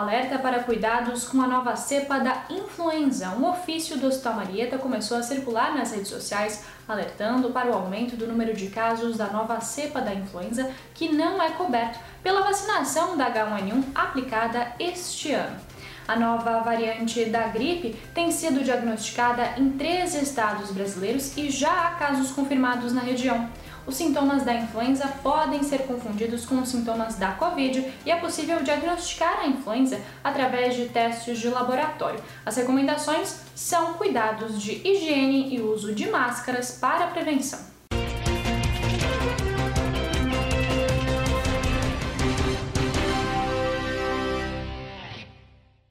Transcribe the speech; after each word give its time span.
alerta 0.00 0.38
para 0.38 0.62
cuidados 0.62 1.24
com 1.28 1.42
a 1.42 1.46
nova 1.46 1.76
cepa 1.76 2.18
da 2.18 2.44
influenza. 2.48 3.28
Um 3.30 3.48
ofício 3.48 3.98
do 3.98 4.06
Hospital 4.06 4.34
Marieta 4.34 4.78
começou 4.78 5.18
a 5.18 5.22
circular 5.22 5.74
nas 5.74 5.92
redes 5.92 6.08
sociais, 6.08 6.64
alertando 6.88 7.50
para 7.50 7.70
o 7.70 7.74
aumento 7.74 8.16
do 8.16 8.26
número 8.26 8.54
de 8.54 8.68
casos 8.68 9.18
da 9.18 9.26
nova 9.26 9.60
cepa 9.60 10.00
da 10.00 10.14
influenza, 10.14 10.70
que 10.94 11.12
não 11.12 11.42
é 11.42 11.50
coberto 11.50 11.98
pela 12.22 12.42
vacinação 12.42 13.16
da 13.16 13.30
H1N1 13.30 13.84
aplicada 13.94 14.72
este 14.78 15.32
ano. 15.32 15.60
A 16.08 16.16
nova 16.16 16.60
variante 16.60 17.26
da 17.26 17.46
gripe 17.48 17.96
tem 18.14 18.32
sido 18.32 18.64
diagnosticada 18.64 19.54
em 19.56 19.70
três 19.70 20.14
estados 20.14 20.72
brasileiros 20.72 21.36
e 21.36 21.50
já 21.50 21.86
há 21.86 21.90
casos 21.92 22.32
confirmados 22.32 22.92
na 22.92 23.02
região 23.02 23.48
os 23.86 23.94
sintomas 23.94 24.44
da 24.44 24.54
influenza 24.54 25.08
podem 25.22 25.62
ser 25.62 25.86
confundidos 25.86 26.46
com 26.46 26.60
os 26.60 26.68
sintomas 26.68 27.16
da 27.16 27.32
Covid 27.32 27.92
e 28.06 28.10
é 28.10 28.16
possível 28.16 28.62
diagnosticar 28.62 29.40
a 29.40 29.46
influenza 29.46 30.00
através 30.22 30.74
de 30.74 30.88
testes 30.88 31.38
de 31.38 31.48
laboratório. 31.48 32.22
As 32.44 32.56
recomendações 32.56 33.40
são 33.54 33.94
cuidados 33.94 34.60
de 34.60 34.86
higiene 34.86 35.54
e 35.54 35.60
uso 35.60 35.94
de 35.94 36.08
máscaras 36.08 36.72
para 36.72 37.08
prevenção. 37.08 37.72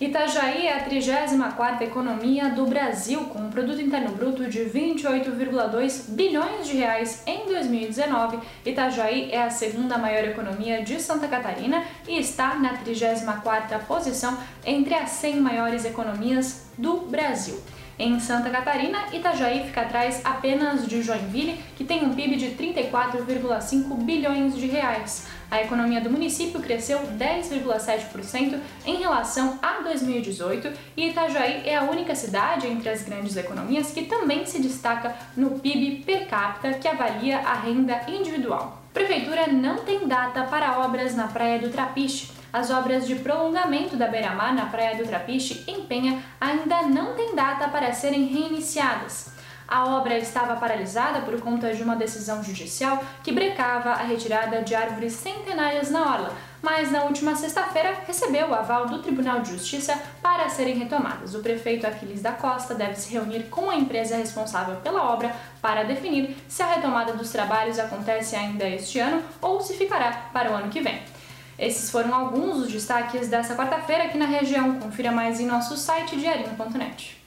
Itajaí 0.00 0.66
é 0.66 0.76
a 0.76 0.84
34ª 0.84 1.82
economia 1.82 2.50
do 2.50 2.66
Brasil, 2.66 3.26
com 3.26 3.38
um 3.38 3.48
produto 3.48 3.80
interno 3.80 4.10
bruto 4.10 4.50
de 4.50 4.64
28,2 4.64 6.10
bilhões 6.10 6.66
de 6.66 6.76
reais 6.76 7.22
em 7.24 7.46
2019. 7.46 8.40
Itajaí 8.66 9.30
é 9.30 9.44
a 9.44 9.50
segunda 9.50 9.96
maior 9.96 10.24
economia 10.24 10.82
de 10.82 11.00
Santa 11.00 11.28
Catarina 11.28 11.84
e 12.08 12.18
está 12.18 12.56
na 12.56 12.76
34ª 12.78 13.84
posição 13.86 14.36
entre 14.66 14.94
as 14.94 15.10
100 15.10 15.36
maiores 15.36 15.84
economias 15.84 16.66
do 16.76 17.02
Brasil. 17.02 17.62
Em 17.96 18.18
Santa 18.18 18.50
Catarina, 18.50 18.98
Itajaí 19.12 19.66
fica 19.66 19.82
atrás 19.82 20.20
apenas 20.24 20.84
de 20.86 21.00
Joinville, 21.00 21.60
que 21.76 21.84
tem 21.84 22.04
um 22.04 22.12
PIB 22.12 22.34
de 22.34 22.46
34,5 22.56 24.02
bilhões 24.02 24.56
de 24.56 24.66
reais. 24.66 25.28
A 25.48 25.62
economia 25.62 26.00
do 26.00 26.10
município 26.10 26.60
cresceu 26.60 26.98
10,7% 27.16 28.58
em 28.84 28.96
relação 28.96 29.60
a 29.62 29.80
2018 29.82 30.72
e 30.96 31.10
Itajaí 31.10 31.62
é 31.64 31.76
a 31.76 31.82
única 31.82 32.16
cidade 32.16 32.66
entre 32.66 32.88
as 32.88 33.02
grandes 33.02 33.36
economias 33.36 33.92
que 33.92 34.06
também 34.06 34.44
se 34.44 34.60
destaca 34.60 35.14
no 35.36 35.60
PIB 35.60 36.02
per 36.04 36.26
capita, 36.26 36.72
que 36.72 36.88
avalia 36.88 37.38
a 37.38 37.54
renda 37.54 38.00
individual. 38.08 38.82
Prefeitura 38.92 39.46
não 39.46 39.84
tem 39.84 40.08
data 40.08 40.42
para 40.44 40.80
obras 40.80 41.14
na 41.14 41.28
Praia 41.28 41.60
do 41.60 41.70
Trapiche. 41.70 42.32
As 42.54 42.70
obras 42.70 43.04
de 43.04 43.16
prolongamento 43.16 43.96
da 43.96 44.06
beira-mar 44.06 44.54
na 44.54 44.66
Praia 44.66 44.96
do 44.96 45.02
Trapiche, 45.02 45.64
em 45.66 45.82
Penha, 45.86 46.22
ainda 46.40 46.82
não 46.82 47.12
têm 47.14 47.34
data 47.34 47.66
para 47.66 47.92
serem 47.92 48.26
reiniciadas. 48.26 49.32
A 49.66 49.84
obra 49.86 50.16
estava 50.16 50.54
paralisada 50.54 51.22
por 51.22 51.40
conta 51.40 51.74
de 51.74 51.82
uma 51.82 51.96
decisão 51.96 52.44
judicial 52.44 53.02
que 53.24 53.32
brecava 53.32 53.90
a 53.90 54.04
retirada 54.04 54.62
de 54.62 54.72
árvores 54.72 55.14
centenárias 55.14 55.90
na 55.90 56.02
orla, 56.02 56.32
mas 56.62 56.92
na 56.92 57.02
última 57.02 57.34
sexta-feira 57.34 57.92
recebeu 58.06 58.46
o 58.46 58.54
aval 58.54 58.86
do 58.86 59.02
Tribunal 59.02 59.40
de 59.40 59.50
Justiça 59.50 60.00
para 60.22 60.48
serem 60.48 60.78
retomadas. 60.78 61.34
O 61.34 61.40
prefeito 61.40 61.88
Aquiles 61.88 62.22
da 62.22 62.30
Costa 62.30 62.72
deve 62.72 62.94
se 62.94 63.12
reunir 63.12 63.48
com 63.50 63.68
a 63.68 63.74
empresa 63.74 64.16
responsável 64.16 64.76
pela 64.76 65.12
obra 65.12 65.34
para 65.60 65.82
definir 65.82 66.36
se 66.46 66.62
a 66.62 66.72
retomada 66.72 67.14
dos 67.14 67.32
trabalhos 67.32 67.80
acontece 67.80 68.36
ainda 68.36 68.64
este 68.68 69.00
ano 69.00 69.24
ou 69.40 69.60
se 69.60 69.74
ficará 69.74 70.28
para 70.32 70.52
o 70.52 70.54
ano 70.54 70.70
que 70.70 70.80
vem. 70.80 71.02
Esses 71.58 71.90
foram 71.90 72.14
alguns 72.14 72.58
dos 72.58 72.72
destaques 72.72 73.28
dessa 73.28 73.54
quarta-feira 73.54 74.04
aqui 74.04 74.18
na 74.18 74.26
região. 74.26 74.78
Confira 74.80 75.12
mais 75.12 75.40
em 75.40 75.46
nosso 75.46 75.76
site 75.76 76.16
diarinho.net. 76.16 77.23